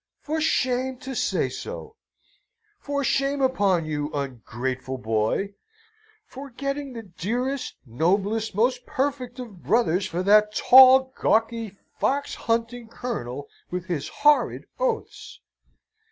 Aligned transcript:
For 0.19 0.41
shame 0.41 0.97
to 1.01 1.13
say 1.13 1.47
so! 1.47 1.95
For 2.79 3.03
shame 3.03 3.39
upon 3.39 3.85
you, 3.85 4.09
ungrateful 4.15 4.97
boy, 4.97 5.53
forgetting 6.25 6.93
the 6.93 7.03
dearest, 7.03 7.75
noblest, 7.85 8.55
most 8.55 8.87
perfect 8.87 9.37
of 9.37 9.61
brothers, 9.61 10.07
for 10.07 10.23
that 10.23 10.55
tall, 10.55 11.13
gawky, 11.15 11.77
fox 11.99 12.33
hunting 12.33 12.87
Colonel, 12.87 13.47
with 13.69 13.85
his 13.85 14.07
horrid 14.07 14.65
oaths! 14.79 15.39